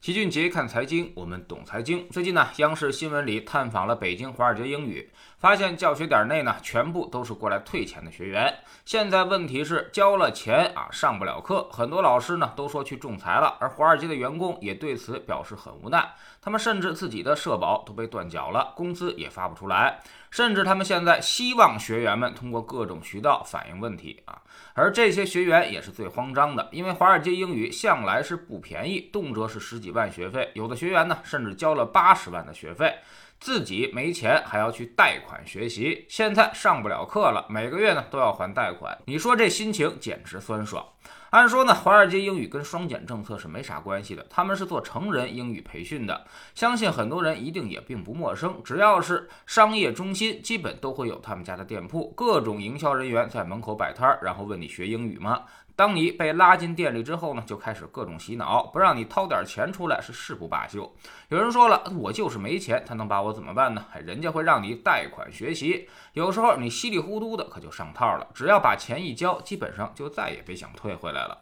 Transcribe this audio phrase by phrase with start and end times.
[0.00, 2.08] 齐俊杰看财经，我们懂财经。
[2.08, 8.60] 最近呢，央视新闻里探访了北京华尔街英语，发现教学点内呢，全部都是过来退钱的学员。
[8.86, 16.14] 现在问题是交了钱啊，上不了课，很多老师呢都说去仲裁了，而华尔街的员工也对此表示很无奈。
[16.40, 20.00] 他们甚至自己的社保都被断缴了，工资也发不出来，
[20.30, 24.40] 甚至他们现在希望学员们通过各种渠道反映问题啊。
[24.74, 32.94] 而这些学员也是最慌张的，因为华尔街英语向来是不便宜，动辄是十几万学费，有的学员呢甚至交了八十万的学费，
[33.40, 40.86] 自己没钱还要去贷款学习，现在上不了课了，每个月呢都要还贷款，你说这心情简直酸爽。
[41.30, 48.60] 按说呢，华尔街英语跟双减政策是没啥关系的，他们是做成人英语培训的，相信很多人一定也并不陌生。
[48.62, 55.44] 只要是商业中心，基本都会有他们家的店铺，各种营销人员在门口摆摊儿，然后问你学英语吗？
[55.80, 60.94] 当你被拉进店里之后呢，就开始各种洗脑，不让你掏点钱出来是誓不罢休。
[61.30, 63.82] 有人说了，我就是没钱，他能把我怎么办呢？
[64.04, 71.38] 人家会让你贷款学习，有时候你稀里糊涂的可就上套了，只要把钱一交，基本上就再也别想退回来了。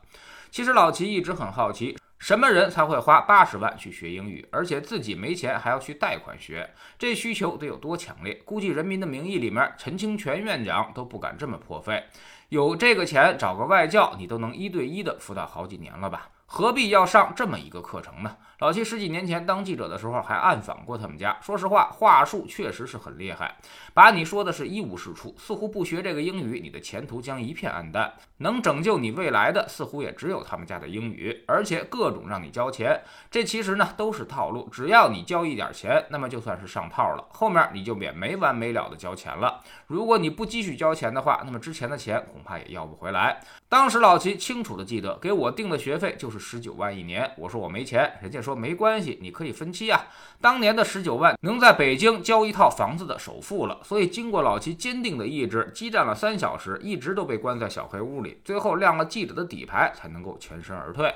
[0.53, 8.35] 其实老齐一直很好奇，什么人才会花八十万去学英语，而且自己没钱还要去贷款学，这需求得有多强烈？
[8.45, 12.05] 估计《人民的名义》里面陈清泉院长都不敢这么破费。
[12.49, 16.31] 有这个钱，找个外教，你都能一对一的辅导好几年了吧？
[16.51, 18.35] 何必要上这么一个课程呢？
[18.61, 21.37] 老七十几年前当记者的时候，还暗访过他们家。
[21.43, 23.59] 说实话，话术确实是很厉害，
[23.93, 25.37] 把你说的是一无是处。
[25.39, 28.15] 似乎不学这个英语，你的前途将一片暗淡。
[28.39, 33.03] 能拯救你未来的，似乎也只有他们家的英语，而且各种让你交钱。
[33.31, 39.61] 这其实呢都是套路，只要你交一点钱，那么就算是上套了，后面你就免没完没了的交钱了。
[39.87, 43.41] 如果你不继续交钱的话，那么之前的钱恐怕也要不回来。
[43.69, 47.31] 当时老齐清楚的记得，给我定的学费就是十九万一年。
[47.37, 50.07] 我说我没钱，人家说没关系，你可以分期啊。
[50.41, 53.81] 当年的十九万能在北京交一套房子的首付了。
[53.83, 61.13] 所以经过老齐坚定的意志，激战了三小时，一直都被关在小黑屋里，最后亮了记者的底牌，才能够全身而退。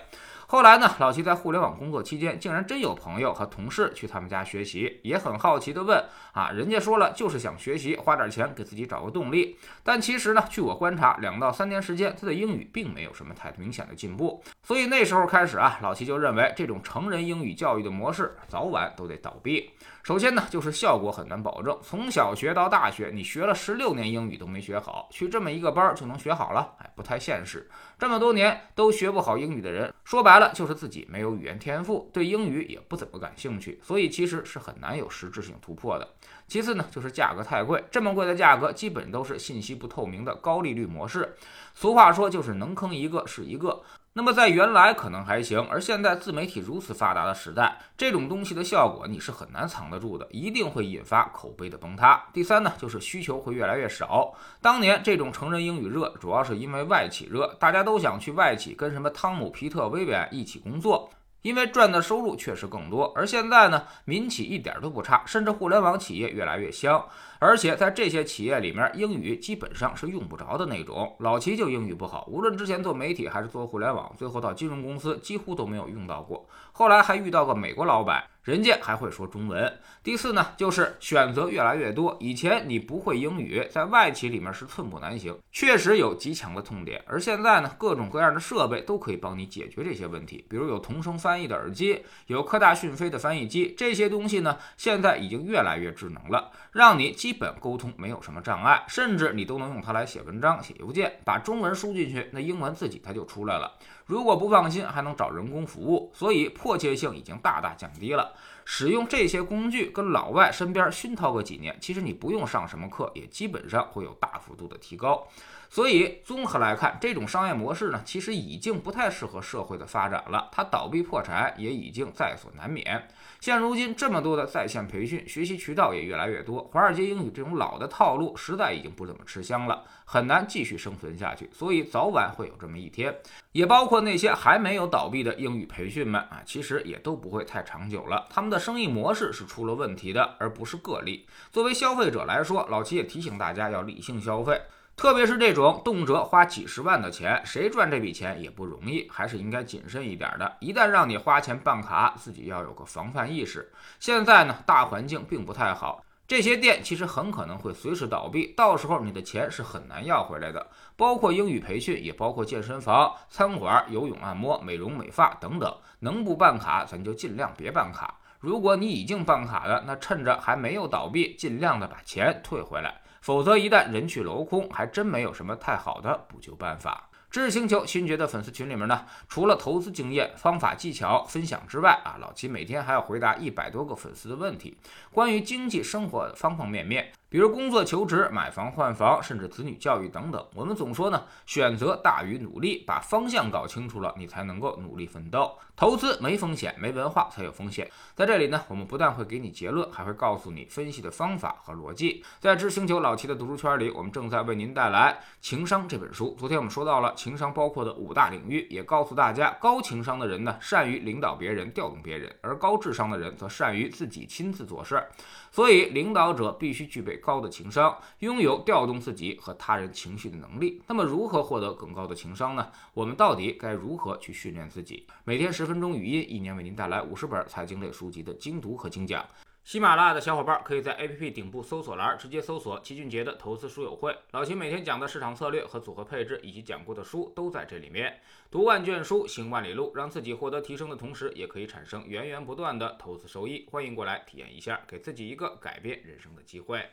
[0.53, 9.57] 后来呢，老齐在互联网工作期间，竟然真有朋友和同事去他们家学习，也很好奇的问啊，人家说了就是想学习，花点钱给自己找个动力。
[9.83, 14.45] 但其实呢，据我观察，两到三年时间，他的英语并没有什么太明显的进步。
[14.63, 19.71] 所以那时候开始啊，老齐就认为这种成人英语教育的模式早晚都得倒闭。
[20.03, 21.79] 首先呢，就是效果很难保证。
[21.81, 26.75] 从小学到大学，你学了十六年英语都没学好，去这么一个班就能学好了？
[26.79, 27.71] 哎，不太现实。
[28.01, 36.09] 这么多年都学不好英语的人，说白了就是自己没有语言天赋，对英语也不怎么感兴趣，所以其实是很难有实质性突破的。
[36.49, 41.37] 其次呢，就是价格太贵，这么贵的价格基本都是信息不透明的高利率模式。
[41.75, 43.81] 俗话说就是能坑一个是一个。
[44.15, 52.23] 那么在原来可能还行，而现在自媒体如此发达的时代，这种东西的效果你是很难藏得住的，一定会引发口碑的崩塌。
[52.31, 54.35] 第三呢，就是需求会越来越少。
[54.61, 61.09] 当年这种成人英语热，主要是因为外企热，大家都想去外企跟什么汤姆、皮特、薇薇安一起工作。
[61.41, 67.05] 因为赚的收入确实更多，而现在呢，民企一点都不差，甚至互联网企业越来越香。
[67.45, 71.17] 而且在这些企业里面，英语基本上是用不着的那种。
[71.19, 76.49] 老齐就英语不好，无论之前做媒体还是做互联网，最后到金融公司几乎都没有用到过。
[76.71, 78.23] 后来还遇到个美国老板。
[78.43, 79.73] 人家还会说中文。
[80.03, 82.17] 第四呢，就是选择越来越多。
[82.19, 87.01] 以前你不会英语，在外企里面是寸步难行，确实有极强的痛点。
[87.07, 103.73] 而现在呢，各种各样的设备都可以帮你解决这些问题，比如有同声翻译的耳机，有科大讯飞的翻译机，这些东西呢，现在已经越来越智能了，让你基基本沟通没有什么障碍，甚至你都能用它来写文章、写邮件，把中文输进去，那英文自己它就出来了。
[104.13, 108.35] 如果不放心，还能找人工服务，所以迫切性已经大大降低了。
[108.67, 115.27] 使用这些工具，跟老外身边熏陶个几年，其实你不用上什么课，也基本上会有大幅度的提高。
[115.71, 120.51] 所以综合来看，这种商业模式呢，其实已经不太适合社会的发展了。
[120.53, 123.09] 它倒闭破产也已经在所难免。
[123.41, 131.49] 现如今这么多的在线培训，学习渠道也越来越多，华尔街英语这种老的套路实在已经不怎么吃香了，很难继续生存下去。
[131.53, 133.17] 所以早晚会有这么一天。
[133.53, 138.27] 也包括那些还没有倒闭的英语培训们啊，其实也都不会太长久了。
[138.29, 141.27] 他们的生意模式是出了问题的，而不是个例。
[141.51, 144.61] 作为消费者来说，老齐也提醒大家要理性消费。
[144.95, 150.57] 特别是这种动辄花几十万的钱，谁赚这笔钱也不容易，还是应该谨慎一点的。
[150.61, 153.73] 一旦让你花钱办卡，自己要有个防范意识。
[153.99, 156.05] 现在呢，大环境并不太好。
[156.29, 160.67] 这些店其实很可能会随时倒闭，到时候你的钱是很难要回来的。
[160.97, 168.19] 包括英语培训，也包括健身房、餐馆、游泳、按摩、美容美发等等，能不办卡咱就尽量别办卡。
[168.39, 177.09] 如果你已经办卡了，那趁着还没有倒闭，尽量的把钱退回来，否则一旦人去楼空，还真没有什么太好的补救办法。
[177.33, 184.77] 知识星球新觉的粉丝群里面呢，除了投资经验、方法技巧分享之外啊，老齐每天还要回答一百多个粉丝的问题，
[185.11, 187.11] 关于经济生活方方面面。
[187.33, 195.57] 比如工作求职、买房换房，甚至子女教育等等，我们总说呢，选择大于努力，把方向搞清楚了，你才能够努力奋斗。
[195.75, 197.91] 投资没风险，没文化才有风险。
[198.15, 202.23] 在这里呢，我们不但会给你结论，还会告诉你分析的方法和逻辑。
[202.39, 206.37] 在知星球老齐的读书圈里，我们正在为您带来《情商》这本书。
[206.39, 215.03] 昨天我们说到了情商包括的五大领域，也告诉大家，高情商的人呢，善于领导别人、调动别人，而高智商的人则善于自己亲自做事。
[215.51, 220.83] 所以，领导者必须具备高的情商，拥有调动自己和他人情绪的能力。
[220.87, 222.71] 那么，如何获得更高的情商呢？
[222.93, 225.07] 我们到底该如何去训练自己？
[225.25, 229.25] 每天十分钟语音，一年为您带来五十本财经类书籍的精读和精讲。
[229.65, 238.19] 喜马拉雅的小伙伴可以在 APP 顶部搜索栏直接搜索“齐俊杰的投资书友会”，老齐每天讲的市场策略和组合配置，以及讲过的书都在这里面。
[238.51, 243.65] 读万卷书，行万里路，让自己获得提升的同时，也可以产生源源不断的投资收益。
[243.71, 246.85] 欢迎过来体验一下，给自己一个改变人生的机会。